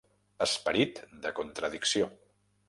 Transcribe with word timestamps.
Esperit 0.45 1.01
de 1.27 1.35
contradicció. 1.41 2.09